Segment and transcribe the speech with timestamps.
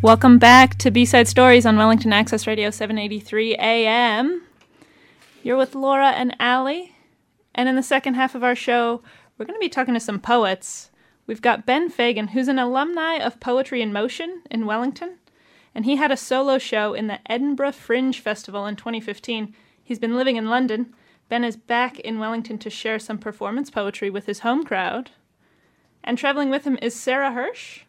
[0.00, 4.42] Welcome back to B Side Stories on Wellington Access Radio 783 AM.
[5.42, 6.94] You're with Laura and Allie,
[7.52, 9.02] and in the second half of our show,
[9.36, 10.92] we're going to be talking to some poets.
[11.26, 15.18] We've got Ben Fagan, who's an alumni of Poetry in Motion in Wellington,
[15.74, 19.52] and he had a solo show in the Edinburgh Fringe Festival in 2015.
[19.82, 20.94] He's been living in London.
[21.28, 25.10] Ben is back in Wellington to share some performance poetry with his home crowd.
[26.04, 27.80] And traveling with him is Sarah Hirsch,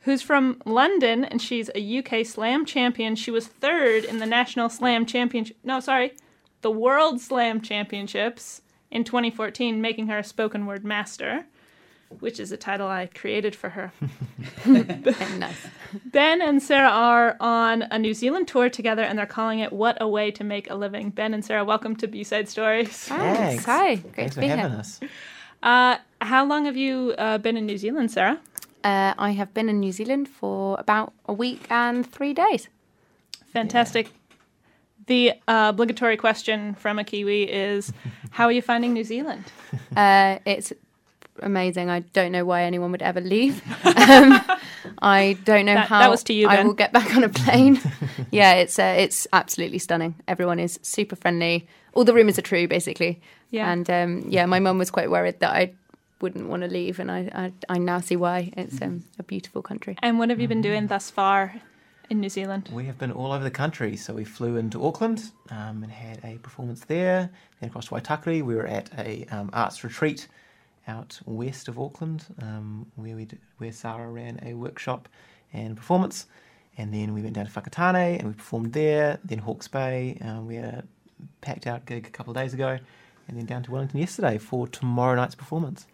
[0.00, 3.16] who's from London, and she's a UK Slam champion.
[3.16, 5.56] She was third in the National Slam Championship.
[5.62, 6.14] No, sorry,
[6.62, 11.44] the World Slam Championships in 2014, making her a spoken word master,
[12.18, 13.92] which is a title I created for her.
[14.66, 15.66] nice.
[16.06, 19.96] Ben and Sarah are on a New Zealand tour together, and they're calling it "What
[20.00, 22.88] a Way to Make a Living." Ben and Sarah, welcome to B-Side Stories.
[22.88, 23.64] Thanks.
[23.64, 23.96] Hi.
[23.96, 24.80] Great Thanks to for be having here.
[24.80, 25.00] us.
[25.62, 28.40] Uh, how long have you uh, been in New Zealand, Sarah?
[28.84, 32.68] Uh, I have been in New Zealand for about a week and three days.
[33.52, 34.10] Fantastic.
[35.06, 37.92] The uh, obligatory question from a Kiwi is,
[38.30, 39.44] "How are you finding New Zealand?"
[39.96, 40.72] Uh, it's
[41.42, 41.90] amazing.
[41.90, 43.62] I don't know why anyone would ever leave.
[44.10, 44.40] Um,
[45.02, 47.28] I don't know That- how that was to you, I will get back on a
[47.28, 47.80] plane.
[48.32, 50.14] yeah, it's uh, it's absolutely stunning.
[50.26, 51.68] Everyone is super friendly.
[51.92, 53.20] All the rumours are true, basically.
[53.50, 53.70] Yeah.
[53.70, 55.72] And um, yeah, my mum was quite worried that I
[56.20, 58.52] wouldn't want to leave, and I I, I now see why.
[58.56, 59.96] It's um, a beautiful country.
[60.02, 61.54] And what have you been doing thus far
[62.08, 62.68] in New Zealand?
[62.72, 63.96] We have been all over the country.
[63.96, 67.30] So we flew into Auckland um, and had a performance there.
[67.60, 70.28] Then across to Waitakere, we were at a um, arts retreat
[70.88, 75.08] out west of Auckland, um, where we where Sarah ran a workshop
[75.52, 76.26] and performance.
[76.78, 79.18] And then we went down to Whakatane and we performed there.
[79.24, 80.84] Then Hawke's Bay, um, we had a
[81.40, 82.78] packed out gig a couple of days ago.
[83.28, 85.86] And then down to Wellington yesterday for tomorrow night's performance.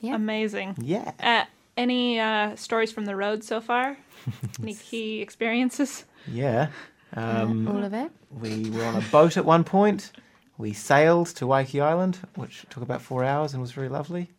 [0.00, 0.14] Yeah.
[0.14, 0.76] Amazing.
[0.80, 1.12] Yeah.
[1.20, 1.44] Uh,
[1.76, 3.96] any uh, stories from the road so far?
[4.62, 6.04] any key experiences?
[6.26, 6.68] Yeah.
[7.14, 8.10] Um, All of it.
[8.30, 10.12] We were on a boat at one point.
[10.58, 14.30] We sailed to Waiheke Island, which took about four hours and was very lovely.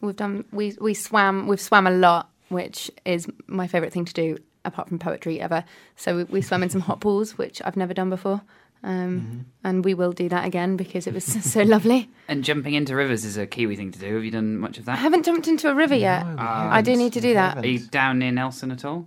[0.00, 4.12] We've done we we swam we've swam a lot, which is my favourite thing to
[4.14, 5.64] do apart from poetry ever.
[5.96, 8.40] So we, we swam in some hot pools, which I've never done before,
[8.84, 12.08] um, and we will do that again because it was so lovely.
[12.28, 14.14] And jumping into rivers is a Kiwi thing to do.
[14.14, 14.92] Have you done much of that?
[14.92, 15.00] I that?
[15.02, 16.24] haven't jumped into a river yet.
[16.26, 17.58] No, we I do need to do We that.
[17.58, 19.06] Are you down near Nelson at all?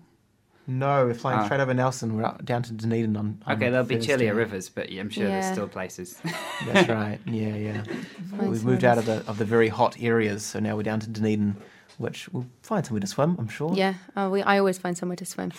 [0.69, 1.45] No, we're flying Ah.
[1.45, 2.17] straight over Nelson.
[2.17, 3.41] We're up, down to Dunedin on.
[3.45, 5.39] on Okay, there'll be chillier rivers, but yeah, I'm sure Yeah.
[5.39, 6.19] there's still places.
[6.65, 7.19] That's right.
[7.25, 7.83] Yeah, yeah.
[8.33, 10.99] Nice, We've moved out of the of the very hot areas, so now we're down
[10.99, 11.55] to Dunedin,
[11.97, 13.37] which we'll find somewhere to swim.
[13.39, 13.73] I'm sure.
[13.75, 15.53] Yeah, oh, we, I always find somewhere to swim.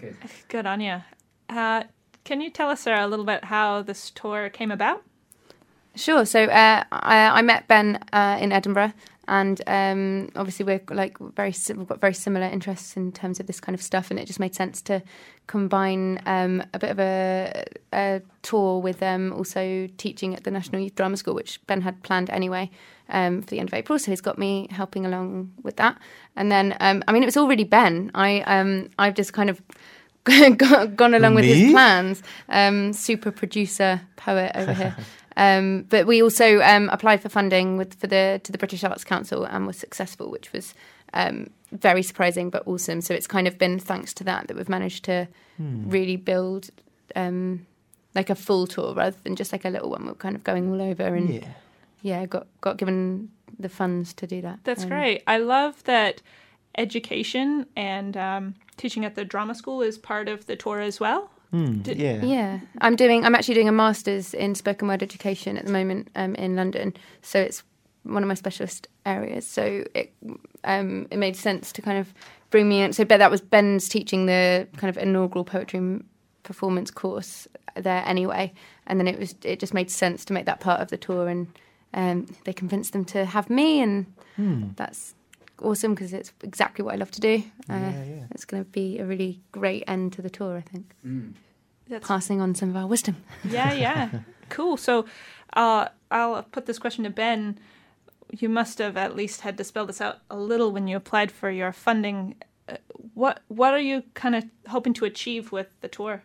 [0.00, 0.16] Good.
[0.48, 1.02] Good on you.
[1.50, 1.82] Uh,
[2.24, 5.02] can you tell us, Sarah, a little bit how this tour came about?
[5.94, 6.24] Sure.
[6.24, 8.92] So uh, I, I met Ben uh, in Edinburgh,
[9.28, 13.60] and um, obviously we're like very we've got very similar interests in terms of this
[13.60, 15.02] kind of stuff, and it just made sense to
[15.46, 20.82] combine um, a bit of a, a tour with um, also teaching at the National
[20.82, 22.70] Youth Drama School, which Ben had planned anyway
[23.08, 23.98] um, for the end of April.
[23.98, 25.96] So he's got me helping along with that,
[26.34, 28.10] and then um, I mean it was already Ben.
[28.14, 29.62] I um, I've just kind of.
[30.56, 31.54] gone gone along with Me?
[31.54, 32.22] his plans.
[32.48, 34.96] Um, super producer poet over here.
[35.36, 39.02] Um, but we also um, applied for funding with for the to the British Arts
[39.02, 40.74] Council and was successful, which was
[41.12, 43.00] um, very surprising but awesome.
[43.00, 45.26] So it's kind of been thanks to that that we've managed to
[45.56, 45.90] Hmm.
[45.90, 46.70] really build
[47.16, 47.66] um,
[48.14, 50.06] like a full tour rather than just like a little one.
[50.06, 51.48] We're kind of going all over and yeah,
[52.02, 52.26] Yeah.
[52.26, 54.60] got got given the funds to do that.
[54.62, 55.22] That's Um, great.
[55.26, 56.22] I love that
[56.76, 61.30] education and um, teaching at the drama school is part of the tour as well.
[61.52, 62.20] Did- yeah.
[62.24, 63.24] Yeah, I'm doing.
[63.24, 66.94] I'm actually doing a master's in spoken word education at the moment um, in London.
[67.22, 67.62] So it's
[68.02, 69.46] one of my specialist areas.
[69.46, 70.12] So it
[70.64, 72.12] um, it made sense to kind of
[72.50, 72.92] bring me in.
[72.92, 76.00] So, but that was Ben's teaching the kind of inaugural poetry
[76.42, 77.46] performance course
[77.76, 78.52] there anyway,
[78.88, 81.28] and then it was it just made sense to make that part of the tour,
[81.28, 81.46] and
[81.94, 84.70] um, they convinced them to have me, and Hmm.
[84.74, 85.14] that's
[85.62, 87.42] awesome because it's exactly what I love to do.
[87.70, 88.24] Uh, Yeah, yeah.
[88.32, 91.32] It's going to be a really great end to the tour, I think Mm.
[91.88, 93.16] That's passing on some of our wisdom.
[93.44, 94.08] yeah, yeah,
[94.48, 94.76] cool.
[94.78, 95.04] So,
[95.52, 97.58] uh, I'll put this question to Ben.
[98.30, 101.30] You must have at least had to spell this out a little when you applied
[101.30, 102.36] for your funding.
[102.68, 102.76] Uh,
[103.12, 106.22] what what are you kind of hoping to achieve with the tour?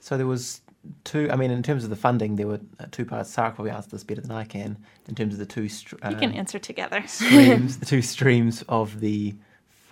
[0.00, 0.61] So there was
[1.04, 1.28] two.
[1.30, 3.30] I mean, in terms of the funding, there were uh, two parts.
[3.30, 4.78] Sarah probably answered this better than I can.
[5.08, 7.02] In terms of the two str- You can um, answer together.
[7.06, 9.34] streams, the two streams of the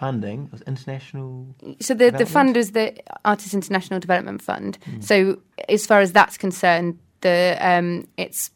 [0.01, 1.55] funding it was international.
[1.81, 2.29] So the, the Development?
[2.31, 4.79] fund is the Artists International Development Fund.
[5.01, 8.51] So as far as that's concerned, the um, it's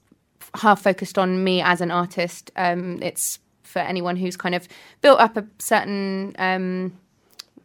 [0.54, 2.50] half focused on me as an artist.
[2.56, 4.66] Um, it's for anyone who's kind of
[5.02, 6.92] built up a certain um,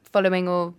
[0.04, 0.74] following or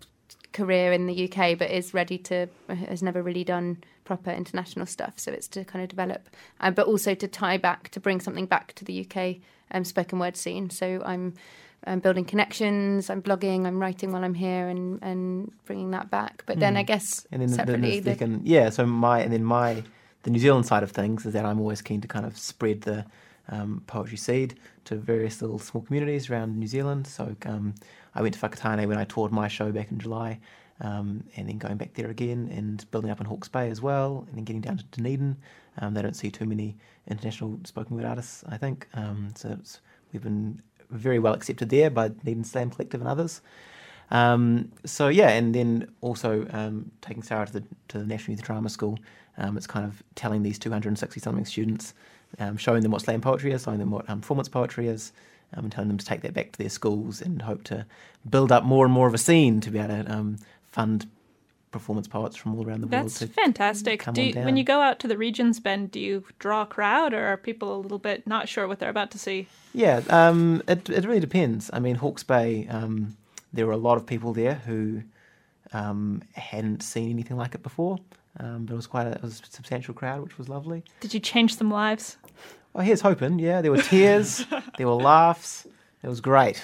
[0.53, 5.15] career in the UK, but is ready to has never really done proper international stuff.
[5.17, 6.29] So it's to kind of develop,
[6.61, 9.37] uh, but also to tie back to bring something back to the UK
[9.71, 10.71] um, spoken word scene.
[10.71, 11.35] So I'm.
[11.85, 13.09] I'm building connections.
[13.09, 13.65] I'm blogging.
[13.65, 16.43] I'm writing while I'm here, and, and bringing that back.
[16.45, 17.35] But then I guess Hmm.
[17.37, 18.69] And then, separately, the the- second, yeah.
[18.69, 19.83] So my and then my
[20.25, 22.83] the New Zealand side of things is that I'm always keen to kind of spread
[22.83, 23.07] the
[23.49, 27.07] um, poetry seed to various little small communities around New Zealand.
[27.07, 27.75] So um,
[28.15, 30.39] I went to Whakatane when I toured my show back in July,
[30.81, 34.25] um, and then going back there again and building up in Hawke's Bay as well,
[34.29, 35.37] and then getting down to Dunedin.
[35.79, 36.77] Um, they don't see too many
[37.09, 38.89] international spoken word artists, I think.
[38.95, 39.59] Um, so
[40.13, 43.41] we've been very well accepted there by Dunedin Slam Collective and others.
[44.11, 48.45] Um, so yeah, and then also um, taking Sarah to the to the National Youth
[48.45, 48.99] Drama School.
[49.39, 51.95] Um, it's kind of telling these 260 something students,
[52.39, 55.13] um, showing them what slam poetry is, showing them what um, performance poetry is,
[55.55, 57.87] um, and telling them to take that back to their schools and hope to
[58.29, 60.39] build up more and more of a scene to be able to um,
[60.69, 61.07] fund
[61.71, 63.33] performance poets from all around the That's world.
[63.33, 64.05] To, fantastic.
[64.13, 67.15] Do you, when you go out to the regions, Ben, do you draw a crowd,
[67.15, 69.47] or are people a little bit not sure what they're about to see?
[69.73, 71.71] Yeah, um, it it really depends.
[71.73, 73.17] I mean, Hawke's Bay, um,
[73.53, 75.03] there were a lot of people there who
[75.73, 77.99] um, hadn't seen anything like it before,
[78.39, 80.83] um, but it was quite a, it was a substantial crowd, which was lovely.
[81.01, 82.17] Did you change some lives?
[82.73, 83.39] Well, here's hoping.
[83.39, 84.45] Yeah, there were tears,
[84.79, 85.67] there were laughs.
[86.03, 86.63] It was great,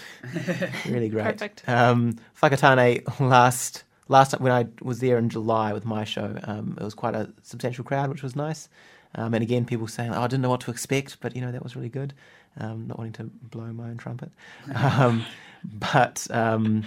[0.87, 1.25] really great.
[1.25, 1.69] Perfect.
[1.69, 6.77] Um, Whakatane last last time when I was there in July with my show, um,
[6.81, 8.69] it was quite a substantial crowd, which was nice.
[9.15, 11.53] Um, and again, people saying, "Oh, I didn't know what to expect," but you know
[11.53, 12.15] that was really good.
[12.59, 14.31] Um, not wanting to blow my own trumpet,
[14.75, 15.25] um,
[15.65, 16.85] but um,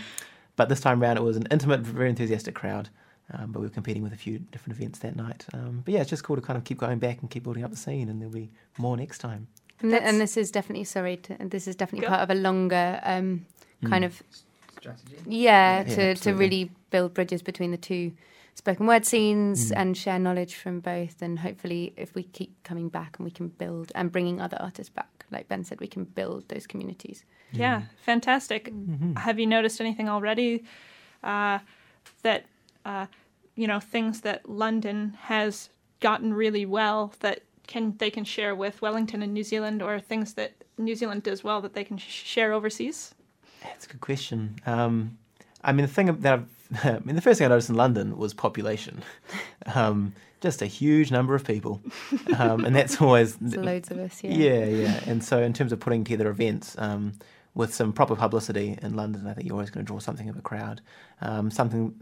[0.56, 2.90] but this time around it was an intimate, very enthusiastic crowd.
[3.34, 5.46] Um, but we were competing with a few different events that night.
[5.54, 7.64] Um, but yeah, it's just cool to kind of keep going back and keep building
[7.64, 9.48] up the scene, and there'll be more next time.
[9.82, 11.18] And, th- and this is definitely sorry.
[11.18, 12.14] To, this is definitely Go.
[12.14, 13.46] part of a longer um,
[13.86, 14.08] kind Mm.
[14.08, 14.24] of
[14.80, 15.16] Strategy.
[15.28, 18.12] yeah, Yeah, to to really build bridges between the two
[18.56, 19.78] spoken word scenes Mm.
[19.78, 21.22] and share knowledge from both.
[21.22, 24.90] And hopefully, if we keep coming back and we can build and bringing other artists
[24.94, 27.24] back, like Ben said, we can build those communities.
[27.52, 28.72] Yeah, fantastic.
[28.74, 29.14] Mm-hmm.
[29.16, 30.64] Have you noticed anything already
[31.24, 31.60] uh,
[32.24, 32.46] that
[32.86, 33.08] uh,
[33.56, 38.82] you know things that London has gotten really well that can they can share with
[38.82, 42.24] Wellington and New Zealand, or things that New Zealand does well that they can sh-
[42.26, 43.14] share overseas?
[43.62, 44.56] That's a good question.
[44.66, 45.18] Um,
[45.64, 48.18] I mean, the thing that I've, I mean, the first thing I noticed in London
[48.18, 49.04] was population.
[49.76, 51.82] Um, just a huge number of people,
[52.38, 54.24] um, and that's always There's loads of us.
[54.24, 54.32] Yeah.
[54.32, 55.00] yeah, yeah.
[55.06, 57.14] And so, in terms of putting together events um,
[57.54, 60.38] with some proper publicity in London, I think you're always going to draw something of
[60.38, 60.82] a crowd.
[61.22, 61.94] Um, something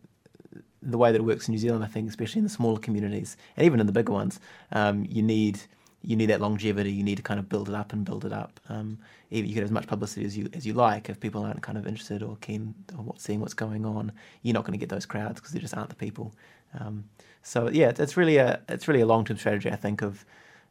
[0.82, 3.38] the way that it works in New Zealand, I think, especially in the smaller communities
[3.56, 4.40] and even in the bigger ones,
[4.72, 5.60] um, you need
[6.04, 6.92] you need that longevity.
[6.92, 8.60] You need to kind of build it up and build it up.
[8.70, 9.00] Um,
[9.30, 11.10] even you get as much publicity as you as you like.
[11.10, 14.12] If people aren't kind of interested or keen on what, seeing what's going on,
[14.42, 16.34] you're not going to get those crowds because they just aren't the people.
[16.80, 17.06] Um,
[17.42, 19.72] so yeah, it's really a it's really a long term strategy.
[19.72, 20.24] I think of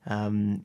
[0.06, 0.64] um,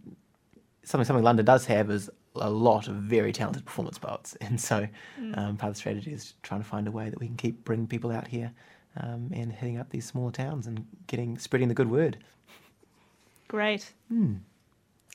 [0.84, 4.88] something something London does have is a lot of very talented performance poets, and so
[5.34, 7.66] um, part of the strategy is trying to find a way that we can keep
[7.66, 8.54] bringing people out here
[8.98, 12.18] um, and hitting up these smaller towns and getting spreading the good word.
[13.48, 13.94] Great.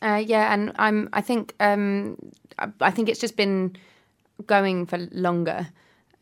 [0.02, 1.08] Uh, yeah, and I'm.
[1.12, 1.55] I think.
[1.61, 2.17] Um,
[2.58, 3.76] I, I think it's just been
[4.46, 5.69] going for longer.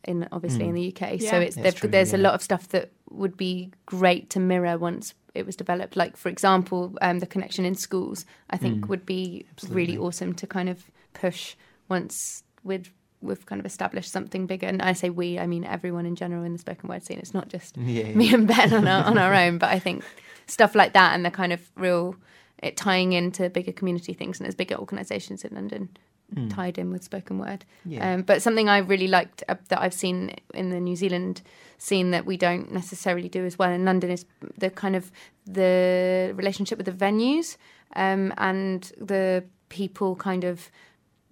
[0.07, 2.91] In obviously in the UK, so it's That's true, there's a lot of stuff that
[3.09, 5.95] would be great to mirror once it was developed.
[5.95, 8.89] Like for example, um, the connection in schools, I think Mm.
[8.89, 9.75] would be Absolutely.
[9.75, 11.55] really awesome to kind of push
[11.89, 12.89] once we'd
[13.25, 14.67] we've kind of established something bigger.
[14.67, 17.19] And I say we, I mean everyone in general in the spoken word scene.
[17.19, 19.57] It's not just Yeah, me and Ben on our, on our own.
[19.57, 20.03] But I think
[20.47, 22.15] stuff like that and the kind of real
[22.63, 25.89] it tying into bigger community things and there's bigger organisations in London
[26.35, 26.51] Mm.
[26.55, 27.65] tied in with spoken word.
[27.85, 28.13] yeah.
[28.15, 31.43] Um, but something I really liked uh, that I've seen in the New Zealand
[31.77, 34.25] scene that we don't necessarily do as well in London is
[34.57, 35.11] the kind of
[35.45, 37.57] the relationship with the venues
[37.95, 40.71] um, and the people kind of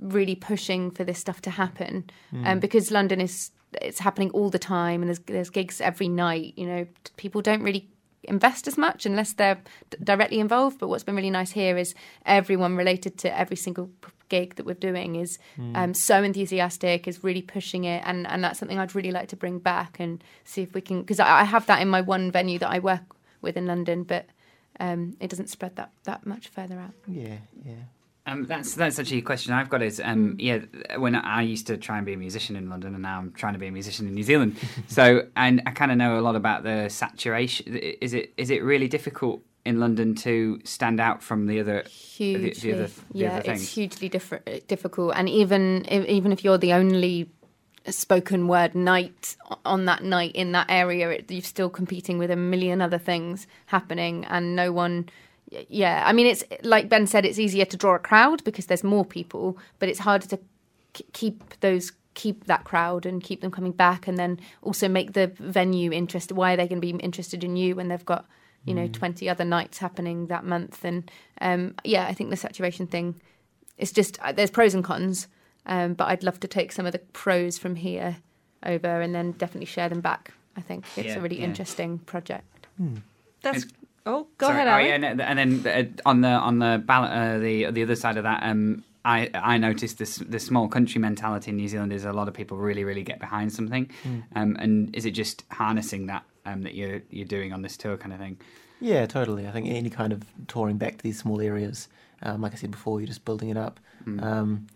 [0.03, 2.45] really pushing for this stuff to happen Hmm.
[2.45, 6.53] um, because London is it's happening all the time and there's there's gigs every night.
[6.55, 7.87] You know, people don't really
[8.25, 10.77] invest as much unless they're d- directly involved.
[10.79, 11.95] But what's been really nice here is
[12.25, 15.39] everyone related to every single p- gig that we're doing is
[15.75, 19.35] um, so enthusiastic, is really pushing it, and and that's something I'd really like to
[19.35, 22.31] bring back and see if we can because I, I have that in my one
[22.31, 23.03] venue that I work
[23.41, 24.25] with in London, but.
[24.79, 26.95] Um, it doesn't spread that, that much further out.
[27.07, 27.83] yeah, yeah.
[28.25, 29.81] Um, that's that's actually a question I've got.
[29.81, 30.59] Is um, yeah,
[30.97, 33.53] when I used to try and be a musician in London, and now I'm trying
[33.53, 34.55] to be a musician in New Zealand.
[34.87, 37.75] so, and I kind of know a lot about the saturation.
[37.75, 41.83] Is it is it really difficult in London to stand out from the other?
[41.89, 46.43] hugely the other- the yeah other it's hugely different difficult and even if, even if
[46.43, 47.27] you're the only
[47.89, 51.09] spoken word night on that night in that area.
[51.09, 55.09] It, you're still competing with a million other things happening, and no one.
[55.69, 58.83] Yeah, I mean, it's like Ben said, it's easier to draw a crowd because there's
[58.83, 60.39] more people, but it's harder to
[60.93, 65.13] k- keep those keep that crowd and keep them coming back, and then also make
[65.13, 66.35] the venue interested.
[66.37, 68.25] Why are they going to be interested in you when they've got
[68.65, 70.83] you know 20 other nights happening that month?
[70.85, 71.09] And
[71.41, 73.19] um, yeah, I think the saturation thing.
[73.77, 75.27] It's just uh, there's pros and cons,
[75.65, 78.17] um, but I'd love to take some of the pros from here
[78.65, 80.31] over and then definitely share them back.
[80.55, 81.45] I think it's Yeah, a really yeah.
[81.45, 82.67] interesting project.
[83.41, 83.73] That's And-
[84.05, 87.05] oh, go Sorry, ahead, oh, yeah, and, and then uh, on the on the ball-
[87.05, 90.99] uh, the the other side of that, um, I I noticed this the small country
[90.99, 93.89] mentality in New Zealand is a lot of people really really get behind something,
[94.35, 97.97] um, and is it just harnessing that um, that you're you're doing on this tour
[97.97, 98.37] kind of thing?
[98.79, 99.47] Yeah, totally.
[99.47, 101.87] I think any kind of touring back to these small areas,
[102.21, 103.79] um, like I said before, you're just building it up.
[104.05, 104.67] Um,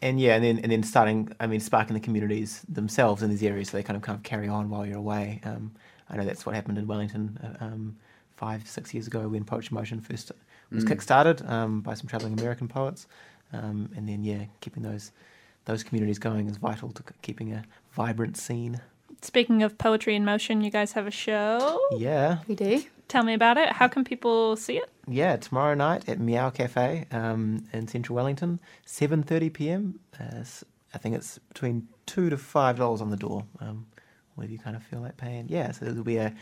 [0.00, 3.42] and yeah, and then and then starting, I mean, sparking the communities themselves in these
[3.42, 5.40] areas, so they kind of kind of carry on while you're away.
[5.44, 5.72] Um,
[6.08, 7.96] I know that's what happened in Wellington uh, um,
[8.36, 10.32] five, six years ago when Poetry Motion first
[10.70, 10.88] was Mm.
[10.88, 13.06] kick-started um, by some traveling American poets,
[13.52, 15.12] um, and then yeah, keeping those
[15.64, 18.80] those communities going is vital to keeping a vibrant scene.
[19.22, 21.80] Speaking of poetry in motion, you guys have a show.
[21.92, 22.82] Yeah, We do.
[23.08, 23.68] Tell me about it.
[23.70, 24.90] How can people see it?
[25.08, 30.00] Yeah, tomorrow night at Meow Cafe um, in Central Wellington, seven thirty p.m.
[30.20, 33.44] Uh, s- I think it's between two to five dollars on the door.
[33.60, 33.86] Um,
[34.34, 35.70] whether you kind of feel like paying, yeah.
[35.70, 36.34] So there'll be a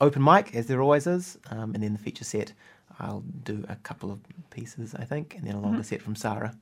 [0.00, 2.52] open mic as there always is, um, and then the feature set.
[2.98, 4.18] I'll do a couple of
[4.50, 6.54] pieces, I think, and then a longer set from Sarah.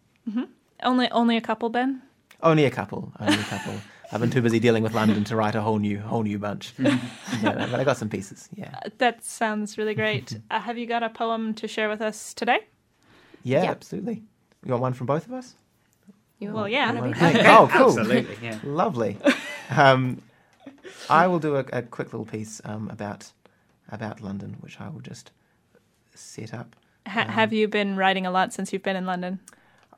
[0.82, 2.02] Only only a couple, Ben.
[2.42, 3.74] Only a couple, only a couple.
[4.12, 6.72] I've been too busy dealing with London to write a whole new, whole new bunch.
[6.78, 6.98] but,
[7.42, 8.48] but I got some pieces.
[8.54, 10.38] Yeah, Uh, That sounds really great.
[10.50, 12.60] uh, have you got a poem to share with us today?
[13.42, 13.70] yeah, Yeah.
[13.70, 14.22] absolutely.
[14.64, 15.54] You want one from both of us?
[16.38, 16.92] You're- Well, yeah.
[16.92, 17.40] You want to be?
[17.46, 17.98] Oh, cool.
[17.98, 18.58] Absolutely, yeah.
[18.62, 19.18] Lovely.
[19.76, 20.22] Um,
[21.08, 23.32] I will do a, a quick little piece um, about
[23.90, 25.30] about London, which I will just
[26.14, 26.76] set up.
[27.06, 29.40] Ha- have you been writing a lot since you've been in London?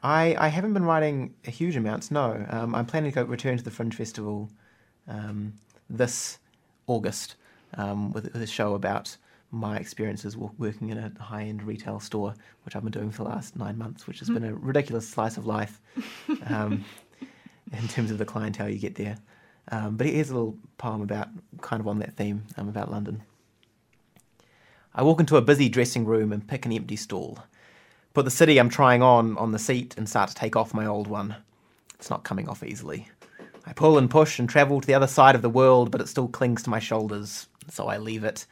[0.03, 2.11] I, I haven't been writing a huge amounts.
[2.11, 4.49] No, um, I'm planning to go return to the Fringe Festival
[5.09, 5.55] um,
[5.91, 6.39] this
[6.87, 7.35] August
[7.75, 9.17] um, with, with a show about
[9.51, 13.31] my experiences working in a high end retail store, which I've been doing for the
[13.31, 15.81] last nine months, which has been a ridiculous slice of life
[16.47, 16.85] um,
[17.73, 19.19] in terms of the clientele you get there.
[19.71, 21.29] Um, but here's a little poem about
[21.61, 23.23] kind of on that theme um, about London.
[24.95, 27.39] I walk into a busy dressing room and pick an empty stall.
[28.13, 30.87] Put the city I'm trying on on the seat and start to take off my
[30.87, 31.37] old one.
[31.95, 33.09] It's not coming off easily.
[33.65, 36.09] I pull and push and travel to the other side of the world, but it
[36.09, 38.47] still clings to my shoulders, so I leave it.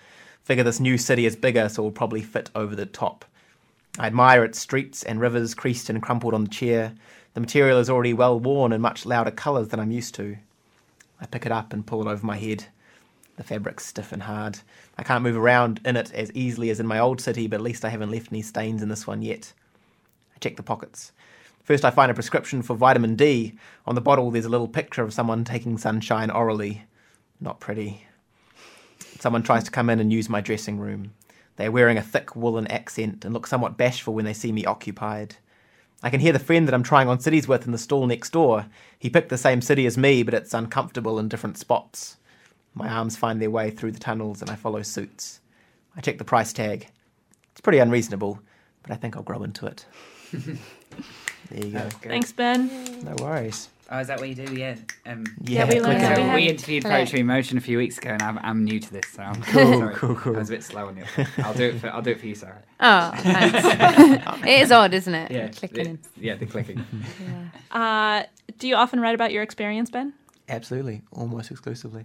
[0.45, 3.25] Figure this new city is bigger, so it'll probably fit over the top.
[3.99, 6.95] I admire its streets and rivers creased and crumpled on the chair.
[7.35, 10.37] The material is already well worn in much louder colours than I'm used to.
[11.21, 12.67] I pick it up and pull it over my head.
[13.37, 14.59] The fabric's stiff and hard.
[14.97, 17.63] I can't move around in it as easily as in my old city, but at
[17.63, 19.53] least I haven't left any stains in this one yet.
[20.35, 21.13] I check the pockets.
[21.63, 23.55] First, I find a prescription for vitamin D.
[23.87, 26.85] On the bottle, there's a little picture of someone taking sunshine orally.
[27.41, 28.07] Not pretty.
[29.21, 31.13] Someone tries to come in and use my dressing room.
[31.57, 34.65] They are wearing a thick woolen accent and look somewhat bashful when they see me
[34.65, 35.37] occupied.
[36.03, 38.31] I can hear the friend that I'm trying on cities with in the stall next
[38.31, 38.67] door.
[38.99, 42.17] He picked the same city as me, but it's uncomfortable in different spots.
[42.75, 45.41] My arms find their way through the tunnels and I follow suits.
[45.97, 46.89] I check the price tag.
[47.51, 48.41] It's pretty unreasonable,
[48.83, 49.85] but I think I'll grow into it.
[50.33, 51.89] there you go.
[52.03, 52.69] Thanks, Ben.
[53.05, 53.69] No worries.
[53.91, 54.55] Oh, is that what you do?
[54.55, 54.77] Yeah.
[55.07, 56.97] Um, Yeah, we learned click that we we interviewed Hello.
[56.97, 59.41] Poetry in Motion a few weeks ago, and I'm, I'm new to this, so I'm
[59.43, 59.95] Cool, sorry.
[59.95, 60.37] cool, cool.
[60.37, 61.05] I was a bit slow on you.
[61.39, 61.81] I'll do it.
[61.81, 62.63] For, I'll do it for you, Sarah.
[62.81, 64.45] Oh, thanks.
[64.47, 65.31] it is odd, isn't it?
[65.31, 65.95] Yeah, Clicking.
[65.95, 66.85] it- yeah, the clicking.
[67.73, 67.77] Yeah.
[67.77, 68.23] Uh,
[68.59, 70.13] do you often write about your experience, Ben?
[70.51, 72.05] Absolutely, almost exclusively.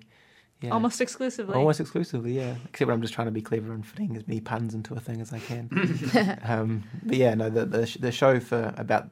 [0.62, 0.70] Yeah.
[0.72, 1.56] Almost exclusively.
[1.56, 2.56] Almost exclusively, yeah.
[2.70, 5.00] Except when I'm just trying to be clever and fitting as many puns into a
[5.02, 6.40] thing as I can.
[6.44, 9.10] um, but yeah, no, the, the sh- the show for about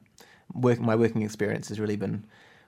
[0.54, 2.24] working my working experience has really been,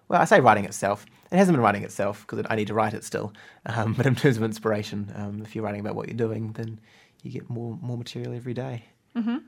[0.08, 1.06] well, I say writing itself.
[1.30, 3.32] It hasn't been writing itself because I need to write it still.
[3.66, 6.78] Um, but in terms of inspiration, um, if you're writing about what you're doing, then
[7.22, 8.84] you get more more material every day.
[9.16, 9.38] Mm-hmm.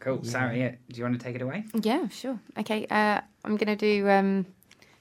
[0.00, 0.30] Cool, Yeah.
[0.30, 0.56] Sarah.
[0.56, 1.64] Yeah, do you want to take it away?
[1.80, 2.38] Yeah, sure.
[2.58, 4.44] Okay, uh, I'm going to do um,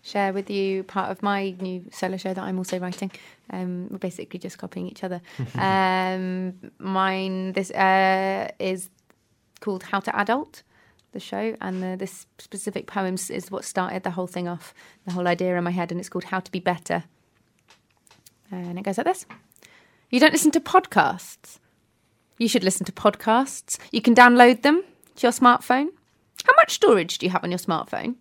[0.02, 3.12] share with you part of my new solo show that I'm also writing.
[3.50, 5.22] Um, we're basically just copying each other.
[5.56, 8.90] um, mine this uh, is
[9.60, 10.64] called How to Adult,
[11.14, 14.74] the show, and the, this specific poems is what started the whole thing off,
[15.06, 17.06] the whole idea in my head, and it's called How to Be Better.
[18.52, 19.26] And it goes like this:
[20.10, 21.60] You don't listen to podcasts.
[22.38, 23.78] You should listen to podcasts.
[23.92, 24.84] You can download them
[25.16, 25.88] to your smartphone.
[26.44, 28.16] How much storage do you have on your smartphone?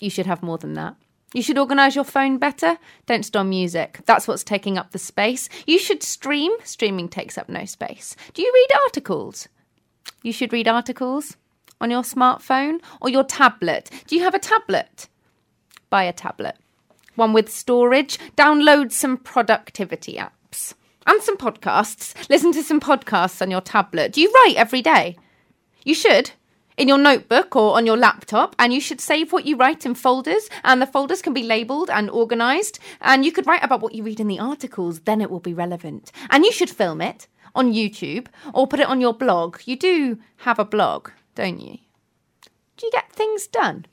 [0.00, 0.96] You should have more than that.
[1.34, 2.78] You should organise your phone better.
[3.06, 4.00] Don't store music.
[4.06, 5.48] That's what's taking up the space.
[5.66, 6.52] You should stream.
[6.64, 8.16] Streaming takes up no space.
[8.32, 9.48] Do you read articles?
[10.22, 11.36] You should read articles
[11.80, 13.90] on your smartphone or your tablet.
[14.06, 15.08] Do you have a tablet?
[15.90, 16.56] Buy a tablet.
[17.14, 18.18] One with storage.
[18.36, 20.74] Download some productivity apps
[21.06, 22.14] and some podcasts.
[22.28, 24.12] Listen to some podcasts on your tablet.
[24.12, 25.16] Do you write every day?
[25.84, 26.32] You should.
[26.76, 29.94] In your notebook or on your laptop, and you should save what you write in
[29.94, 32.78] folders, and the folders can be labelled and organised.
[33.00, 35.54] And you could write about what you read in the articles, then it will be
[35.54, 36.12] relevant.
[36.28, 39.60] And you should film it on YouTube or put it on your blog.
[39.64, 41.78] You do have a blog, don't you?
[42.76, 43.86] Do you get things done?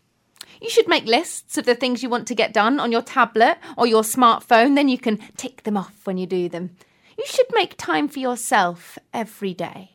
[0.60, 3.58] You should make lists of the things you want to get done on your tablet
[3.78, 6.72] or your smartphone, then you can tick them off when you do them.
[7.18, 9.92] You should make time for yourself every day.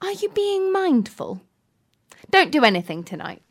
[0.00, 1.42] Are you being mindful?
[2.30, 3.42] Don't do anything tonight.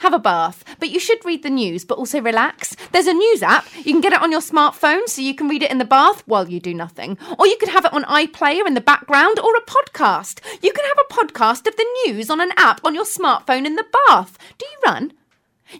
[0.00, 2.76] Have a bath, but you should read the news, but also relax.
[2.92, 3.66] There's a news app.
[3.78, 6.22] You can get it on your smartphone so you can read it in the bath
[6.24, 7.18] while you do nothing.
[7.36, 10.40] Or you could have it on iPlayer in the background or a podcast.
[10.62, 13.74] You can have a podcast of the news on an app on your smartphone in
[13.74, 14.38] the bath.
[14.56, 15.12] Do you run?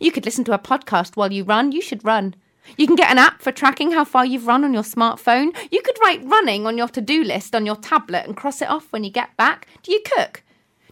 [0.01, 1.71] You could listen to a podcast while you run.
[1.71, 2.35] You should run.
[2.77, 5.57] You can get an app for tracking how far you've run on your smartphone.
[5.71, 8.69] You could write running on your to do list on your tablet and cross it
[8.69, 9.69] off when you get back.
[9.85, 10.43] Do you cook?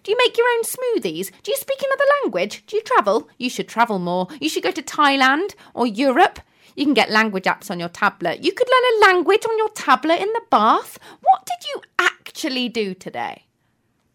[0.06, 1.32] Do you make your own smoothies?
[1.42, 2.64] Do you speak another language?
[2.66, 3.28] Do you travel?
[3.38, 4.28] You should travel more.
[4.40, 6.38] You should go to Thailand or Europe.
[6.76, 8.44] You can get language apps on your tablet.
[8.44, 11.00] You could learn a language on your tablet in the bath.
[11.22, 13.46] What did you actually do today?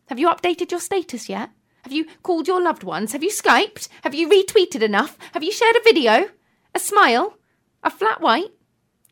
[0.07, 1.49] Have you updated your status yet?
[1.83, 3.11] Have you called your loved ones?
[3.11, 3.89] Have you Skyped?
[4.03, 5.17] Have you retweeted enough?
[5.33, 6.29] Have you shared a video?
[6.73, 7.37] A smile?
[7.83, 8.51] A flat white?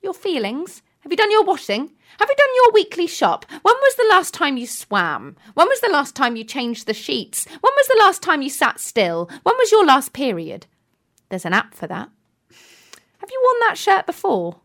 [0.02, 0.82] Your feelings?
[1.02, 1.92] Have you done your washing?
[2.20, 3.46] Have you done your weekly shop?
[3.50, 5.38] When was the last time you swam?
[5.54, 7.46] When was the last time you changed the sheets?
[7.46, 9.30] When was the last time you sat still?
[9.44, 10.68] When was your last period?
[11.30, 12.10] There's an app for that.
[13.20, 14.58] Have you worn that shirt before?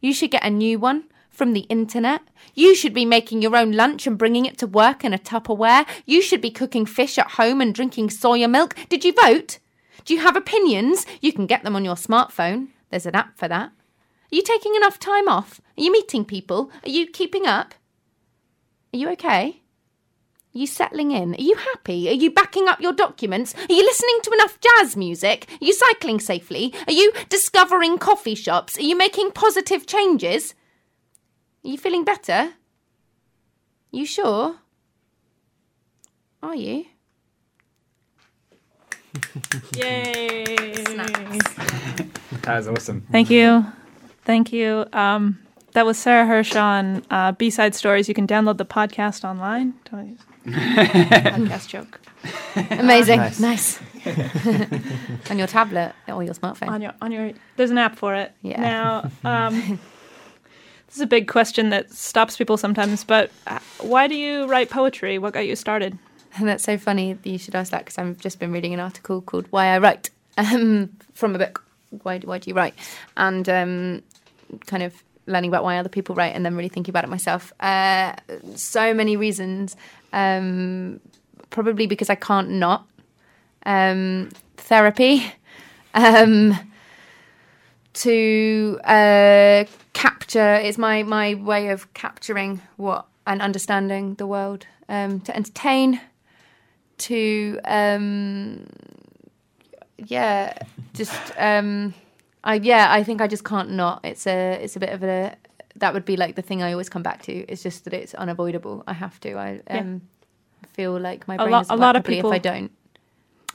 [0.00, 2.22] You should get a new one from the internet.
[2.54, 5.86] You should be making your own lunch and bringing it to work in a Tupperware.
[6.06, 8.74] You should be cooking fish at home and drinking soya milk.
[8.88, 9.60] Did you vote?
[10.04, 11.06] Do you have opinions?
[11.20, 12.70] You can get them on your smartphone.
[12.90, 13.70] There's an app for that.
[14.32, 15.60] Are you taking enough time off?
[15.76, 16.70] Are you meeting people?
[16.84, 17.74] Are you keeping up?
[18.94, 19.62] Are you okay?
[20.54, 21.34] Are you settling in?
[21.34, 22.08] Are you happy?
[22.08, 23.54] Are you backing up your documents?
[23.54, 25.46] Are you listening to enough jazz music?
[25.60, 26.72] Are you cycling safely?
[26.86, 28.78] Are you discovering coffee shops?
[28.78, 30.54] Are you making positive changes?
[31.64, 32.54] Are you feeling better?
[33.90, 34.56] You sure?
[36.42, 36.86] Are you?
[39.76, 40.44] Yay!
[42.42, 43.06] That was awesome.
[43.10, 43.66] Thank you.
[44.30, 44.86] Thank you.
[44.92, 45.40] Um,
[45.72, 48.08] that was Sarah Hirsch on uh, B-Side Stories.
[48.08, 49.74] You can download the podcast online.
[50.46, 52.00] Podcast joke.
[52.70, 53.18] Amazing.
[53.18, 53.40] Nice.
[53.40, 53.80] Nice.
[55.30, 56.68] on your tablet or your smartphone.
[56.68, 58.60] on your on your there's an app for it Yeah.
[58.60, 59.78] now um
[60.86, 64.70] this is a big question that stops people sometimes but uh, why do you write
[64.70, 65.98] poetry what got you started
[66.38, 68.80] And that's so funny that you should ask that because I've just been reading an
[68.80, 71.62] article called "Why I Write" um, from a book.
[72.04, 72.74] Why Why do you write?
[73.16, 74.02] And um,
[74.66, 74.94] kind of
[75.26, 77.52] learning about why other people write, and then really thinking about it myself.
[77.60, 78.14] Uh,
[78.56, 79.76] so many reasons.
[80.12, 81.00] Um,
[81.50, 82.86] probably because I can't not.
[83.66, 85.32] Um, therapy.
[85.92, 86.56] Um,
[87.94, 94.66] to uh, capture is my my way of capturing what and understanding the world.
[94.88, 96.00] Um, to entertain,
[96.98, 98.66] to um,
[99.98, 100.56] yeah,
[100.94, 101.92] just um,
[102.44, 104.00] I yeah, I think I just can't not.
[104.04, 105.36] It's a it's a bit of a
[105.76, 107.32] that would be like the thing I always come back to.
[107.32, 108.82] It's just that it's unavoidable.
[108.86, 109.34] I have to.
[109.34, 109.78] I Yeah.
[109.80, 110.00] um,
[110.72, 112.70] feel like my A brain lo- doesn't a lot of people- if I don't.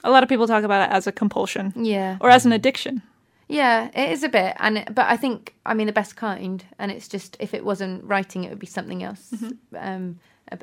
[0.04, 3.02] a lot of people talk about it as a compulsion Yeah, or as an addiction
[3.48, 6.64] Yeah, it is a bit, and it- but I think I mean the best kind,
[6.78, 9.32] and it's just if it wasn't writing, it would be something else
[9.78, 10.18] um,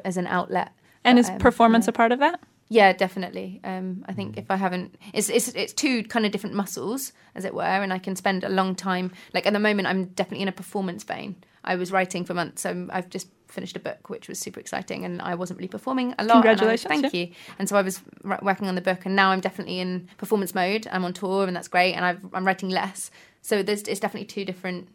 [0.06, 0.72] as an outlet.
[1.04, 1.90] and But, is um, performance yeah.
[1.92, 2.40] a part of that
[2.74, 3.60] Yeah, definitely.
[3.64, 7.46] Um, I think if I haven't, it's it's it's two kind of different muscles, as
[7.46, 9.12] it were, and I can spend a long time.
[9.36, 11.36] Like at the moment, I'm definitely in a performance vein.
[11.64, 15.06] I was writing for months, so I've just finished a book, which was super exciting,
[15.06, 16.24] and I wasn't really performing a lot.
[16.24, 17.20] and I- Congratulations, thank yeah.
[17.20, 17.26] you.
[17.60, 20.56] And so I was r- working on the book, and now I'm definitely in performance
[20.56, 20.88] mode.
[20.92, 21.94] I'm on tour, and that's great.
[21.94, 23.12] And I've, I'm writing less,
[23.44, 24.88] so there's it's definitely two different.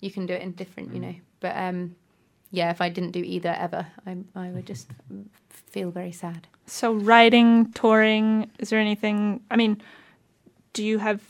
[0.00, 1.14] You can do it in different, you know.
[1.38, 1.94] But um,
[2.50, 4.88] yeah, if I didn't do either ever, I I would just
[5.72, 6.46] feel very sad.
[6.66, 9.80] so writing touring is there anything i mean
[10.72, 11.20] do you have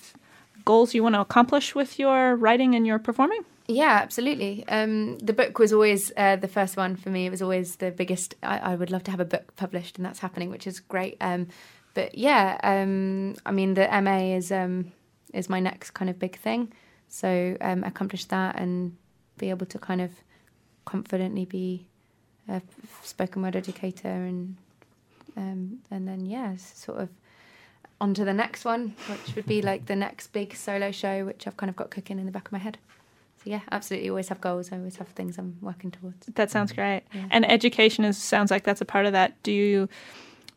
[0.64, 4.64] goals you want to accomplish with your writing and your performing Yeah, absolutely.
[4.76, 7.20] Um, the book was always uh, the first one for me.
[7.26, 8.35] It was always the biggest.
[8.42, 11.14] I, I would love to have a book published, and that's happening, which is great.
[11.20, 11.46] Um,
[11.94, 14.74] but yeah, um, I mean the MA is um,
[15.33, 16.72] is my next kind of big thing.
[17.09, 17.28] So
[17.68, 18.96] um, accomplish that and
[19.38, 20.11] be able to kind of
[20.90, 21.87] confidently be
[22.48, 22.61] a
[23.03, 24.57] spoken word educator and
[25.37, 27.09] um, and then yeah, sort of
[28.00, 31.46] on to the next one, which would be like the next big solo show, which
[31.46, 32.79] I've kind of got cooking in the back of my head.
[33.38, 34.72] So yeah, absolutely, always have goals.
[34.72, 36.26] I always have things I'm working towards.
[36.26, 37.03] That sounds great.
[37.14, 37.26] Yeah.
[37.31, 39.40] And education is sounds like that's a part of that.
[39.42, 39.88] Do you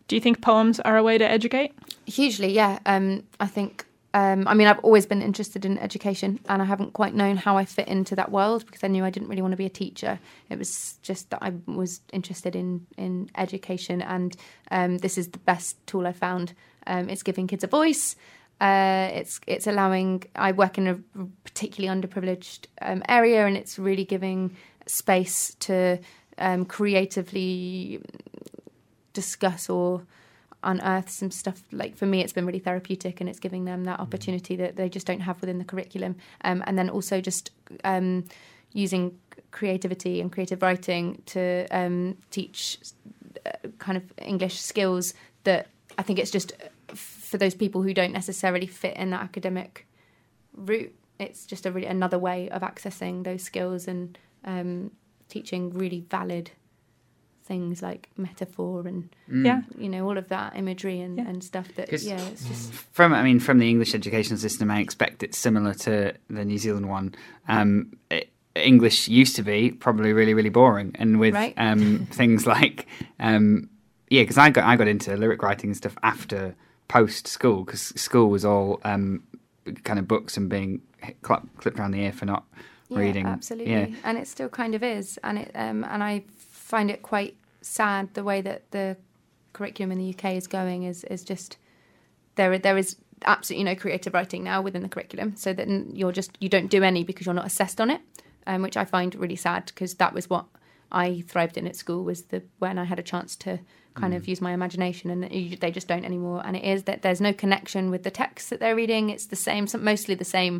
[0.08, 1.74] do you think poems are a way to educate?
[2.06, 2.80] Hugely, yeah.
[2.86, 3.86] Um, I think.
[4.16, 7.58] Um, I mean, I've always been interested in education, and I haven't quite known how
[7.58, 9.70] I fit into that world because I knew I didn't really want to be a
[9.70, 10.20] teacher.
[10.50, 14.36] It was just that I was interested in in education, and
[14.70, 16.54] um, this is the best tool I found.
[16.86, 18.16] Um, it's giving kids a voice.
[18.62, 20.24] Uh, it's it's allowing.
[20.36, 20.96] I work in a
[21.44, 25.98] particularly underprivileged um, area, and it's really giving space to
[26.38, 28.00] um, creatively
[29.14, 30.04] discuss or
[30.64, 34.00] unearth some stuff like for me it's been really therapeutic and it's giving them that
[34.00, 36.16] opportunity that they just don't have within the curriculum.
[36.44, 37.52] Um, and then also just
[37.84, 38.26] um,
[38.74, 39.18] using
[39.52, 42.80] creativity and creative writing to um, teach
[43.46, 46.54] uh, kind of english skills that i think it's just
[46.94, 49.86] for those people who don't necessarily fit in that academic
[50.56, 54.92] route it's just a really another way of accessing those skills and um,
[55.30, 56.52] teaching really valid
[57.44, 59.46] things like metaphor and Mm.
[59.46, 59.62] Yeah.
[59.78, 61.28] you know all of that imagery and, Yeah.
[61.30, 64.72] and stuff that 'Cause- yeah it's just From I mean, from the English education system,
[64.72, 67.16] I expect it's similar to the New Zealand one.
[67.48, 71.54] Um, it, English used to be probably really, really boring, and with Right.
[71.58, 72.88] um, things like
[73.20, 73.70] um,
[74.10, 76.56] yeah, because I got I got into lyric writing and stuff after
[76.88, 79.24] post school because school was all um,
[79.84, 80.82] kind of books and being
[81.26, 82.44] cl- clipped around the ear for not
[82.90, 83.26] yeah, reading.
[83.26, 83.88] absolutely Yeah.
[84.04, 86.24] and it still kind of is and it um, and I
[86.74, 88.98] find it quite sad the way that the
[89.54, 91.58] curriculum in the UK is going is is just
[92.36, 95.30] there there is absolutely no creative writing now within the curriculum.
[95.44, 95.68] So that
[96.00, 98.02] you're just you don't do any because you're not assessed on it
[98.48, 100.46] um, which I find really sad because that was what
[101.04, 103.52] I thrived in at school was the when I had a chance to
[104.02, 106.42] kind of use my imagination and you- they just don't anymore.
[106.46, 109.12] And it is that there's no connection with the text that they're reading.
[109.12, 110.56] It's the same some- mostly the same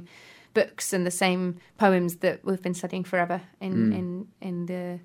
[0.54, 1.42] books and the same
[1.86, 4.08] poems that we've been studying forever in in
[4.50, 5.00] in the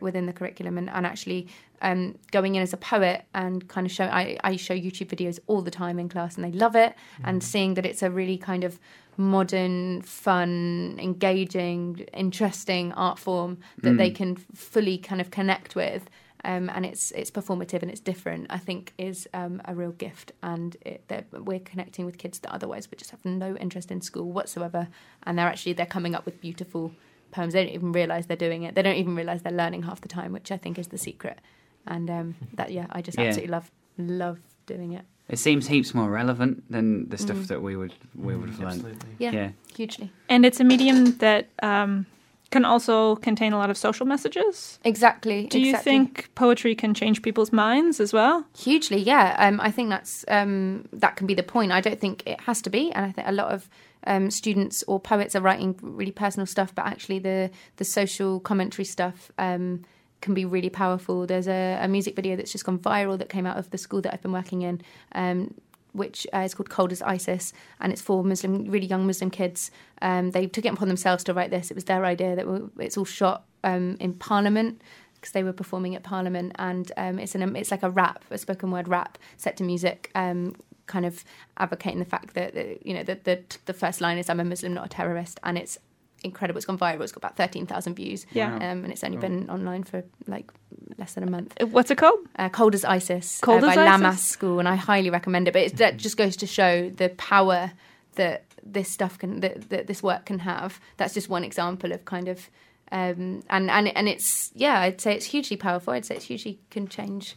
[0.00, 1.48] within the curriculum and, and actually
[1.82, 5.38] um, going in as a poet and kind of show I, I show YouTube videos
[5.46, 6.94] all the time in class and they love it
[7.24, 8.78] and seeing that it's a really kind of
[9.16, 16.08] modern fun engaging interesting art form that they can fully kind of connect with
[16.44, 18.46] um, and it's it's performative and it's different.
[18.50, 22.52] I think is um, a real gift, and it, that we're connecting with kids that
[22.52, 24.88] otherwise would just have no interest in school whatsoever,
[25.22, 26.92] and they're actually they're coming up with beautiful
[27.34, 27.52] poems.
[27.52, 28.74] They don't even realize they're doing it.
[28.74, 31.38] They don't even realize they're learning half the time, which I think is the secret.
[31.86, 33.26] And um, that yeah, I just Yeah.
[33.26, 35.04] absolutely love love doing it.
[35.28, 37.46] It seems heaps more relevant than the stuff Mm.
[37.48, 38.72] that we would we would have learned.
[38.84, 39.10] Absolutely.
[39.18, 39.50] Yeah, Yeah.
[39.76, 40.10] hugely.
[40.28, 42.06] And it's a medium that um,
[42.50, 44.78] can also contain a lot of social messages.
[44.84, 45.46] Exactly.
[45.46, 45.92] Do you exactly.
[45.92, 48.44] think poetry can change people's minds as well?
[48.56, 49.34] Hugely, yeah.
[49.38, 51.72] Um, I think that's um, that can be the point.
[51.72, 53.68] I don't think it has to be, and I think a lot of
[54.06, 58.84] um, students or poets are writing really personal stuff, but actually the the social commentary
[58.84, 59.82] stuff um,
[60.20, 61.26] can be really powerful.
[61.26, 64.00] There's a, a music video that's just gone viral that came out of the school
[64.02, 64.80] that I've been working in.
[65.12, 65.54] Um,
[65.92, 69.70] which uh, is called Cold as ISIS, and it's for Muslim, really young Muslim kids.
[70.02, 71.70] Um, they took it upon themselves to write this.
[71.70, 72.34] It was their idea.
[72.34, 74.82] That it's all shot um, in Parliament
[75.14, 78.38] because they were performing at Parliament, and um, it's an it's like a rap, a
[78.38, 81.24] spoken word rap set to music, um, kind of
[81.58, 84.44] advocating the fact that, that you know the, the the first line is "I'm a
[84.44, 85.78] Muslim, not a terrorist," and it's
[86.22, 86.58] incredible.
[86.58, 87.02] It's gone viral.
[87.02, 88.54] It's got about thirteen thousand views, Yeah.
[88.54, 90.50] Um, and it's only been online for like
[90.98, 91.54] less than a month.
[91.60, 92.20] Uh, What's it called?
[92.36, 93.90] Uh, Cold as ISIS Cold uh, as by Isis?
[93.90, 95.52] Lamas School, and I highly recommend it.
[95.52, 97.72] But it, that just goes to show the power
[98.14, 100.80] that this stuff can, that, that this work can have.
[100.96, 102.48] That's just one example of kind of,
[102.90, 105.92] um, and and and it's yeah, I'd say it's hugely powerful.
[105.92, 107.36] I'd say it's hugely can change,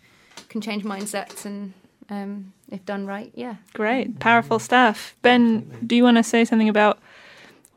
[0.50, 1.74] can change mindsets, and
[2.10, 3.56] um, if done right, yeah.
[3.74, 5.16] Great, powerful stuff.
[5.22, 7.00] Ben, do you want to say something about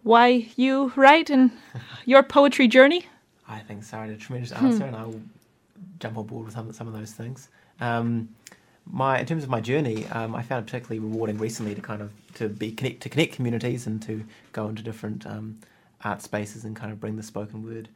[0.03, 1.51] why you write and
[2.05, 3.07] your poetry journey?
[3.49, 5.21] I think Sarah did a tremendous answer, and I'll
[5.99, 7.49] jump on board with some, some of those things.
[7.81, 8.29] Um,
[8.87, 12.03] my in terms of my journey, um, I found it particularly rewarding recently to kind
[12.03, 15.59] of to be connect to connect communities and to go into different um,
[16.03, 17.89] art spaces and kind of bring the spoken word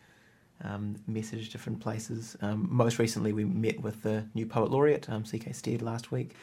[0.62, 2.36] um, message different places.
[2.40, 5.52] Um, most recently, we met with the new poet laureate, um, C.K.
[5.52, 6.34] Stead, last week,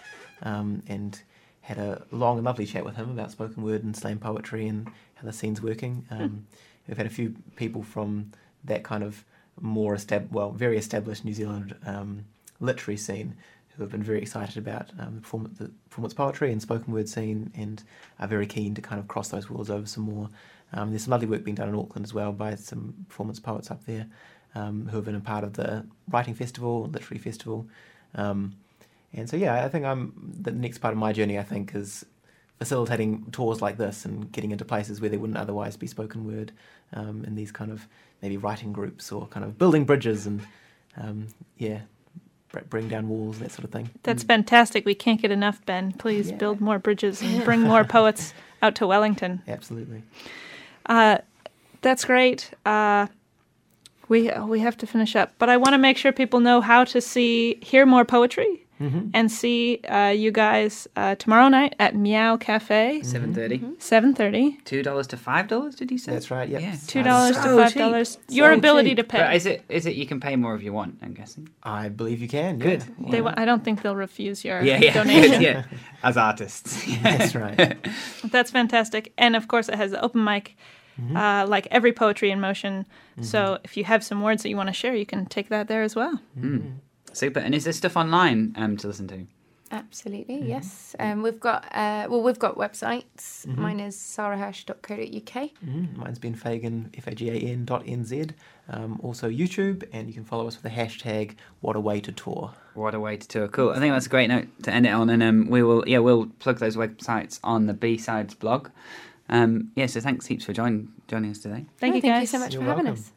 [0.43, 1.21] um, and
[1.62, 4.88] had a long and lovely chat with him about spoken word and slam poetry and
[5.15, 6.06] how the scene's working.
[6.12, 6.47] Um,
[6.88, 8.32] We've had a few people from
[8.65, 9.24] that kind of
[9.60, 12.26] more estab- well, very established New Zealand um,
[12.60, 13.36] literary scene
[13.69, 17.08] who have been very excited about um, the, perform- the performance poetry and spoken word
[17.08, 17.84] scene and
[18.19, 20.30] are very keen to kind of cross those worlds over some more.
[20.74, 23.70] Um, there's some lovely work being done in Auckland as well by some performance poets
[23.72, 24.08] up there
[24.56, 27.68] um, who have been a part of the writing festival, literary festival.
[28.16, 28.56] Um,
[29.14, 31.38] and so, yeah, I think I'm the next part of my journey.
[31.38, 32.06] I think is
[32.60, 36.52] facilitating tours like this and getting into places where there wouldn't otherwise be spoken word
[36.94, 37.88] um, in these kind of
[38.22, 40.42] maybe writing groups or kind of building bridges and
[40.96, 41.80] um, yeah,
[42.70, 43.90] bring down walls that sort of thing.
[44.04, 44.86] That's fantastic.
[44.86, 45.94] We can't get enough, Ben.
[45.94, 46.36] Please Yeah.
[46.38, 49.42] build more bridges and bring more poets out to Wellington.
[49.48, 50.04] Absolutely.
[50.86, 51.20] Uh,
[51.82, 52.52] that's great.
[52.65, 53.08] Uh,
[54.08, 56.84] we we have to finish up, but I want to make sure people know how
[56.84, 59.10] to see, hear more poetry, Mm-hmm.
[59.13, 63.62] and see uh, you guys uh, tomorrow night at Meow Cafe, Seven thirty.
[63.78, 64.58] seven thirty.
[64.65, 65.76] Two dollars to five dollars?
[65.76, 66.12] Did you say?
[66.13, 66.50] That's right.
[66.50, 66.62] Yep.
[66.62, 66.76] Yeah.
[66.88, 68.17] Two dollars So to five dollars.
[68.30, 68.98] Your So ability cheap.
[68.98, 69.17] to pay.
[69.20, 70.98] But is it is it you can pay more if you want?
[71.04, 71.50] I'm guessing.
[71.63, 72.58] I believe you can.
[72.60, 72.84] Good.
[73.00, 73.12] Yeah.
[73.12, 75.41] They, wa- I don't think they'll refuse your Yeah, yeah, donation.
[75.50, 75.63] yeah.
[76.04, 76.84] As artists.
[77.04, 77.78] That's right.
[78.32, 79.13] That's fantastic.
[79.17, 80.56] And of course, it has the open mic,
[81.15, 82.86] uh, like every Poetry in Motion.
[83.22, 85.67] So if you have some words that you want to share, you can take that
[85.67, 86.20] there as well.
[86.39, 86.78] Mm.
[87.13, 87.39] Super.
[87.39, 89.26] And is there stuff online um, to listen to?
[89.74, 90.97] Absolutely, yes.
[91.00, 93.45] Um, we've got uh, well, we've got websites.
[93.47, 93.62] Mm-hmm.
[93.62, 95.50] Mine is sarahhersh.co.uk.
[95.65, 95.95] Mhm.
[95.95, 98.26] Mine's Ben Fagan, F A G A N dot N Z.
[98.69, 102.12] Um, also YouTube, and you can follow us with the hashtag What a Way to
[102.12, 102.52] Tour.
[102.74, 103.47] What a way to tour.
[103.47, 103.69] Cool.
[103.71, 105.10] I think that's a great note to end it on.
[105.10, 108.69] And um, we will, yeah, we'll plug those websites on the B Sides blog.
[109.30, 111.65] Um, yeah, so thanks heaps for join, joining us today.
[111.80, 112.21] Thank Oh, you, thank guys.
[112.24, 113.12] you so much You're for having us.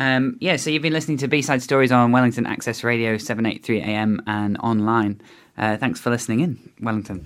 [0.00, 3.82] Um, yeah, so you've been listening to B Side Stories on Wellington Access Radio 783
[3.82, 5.20] AM and online.
[5.58, 7.18] Uh, thanks for listening in, Wellington.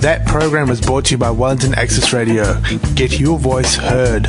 [0.00, 2.60] That program was brought to you by Wellington Access Radio.
[2.94, 4.28] Get your voice heard.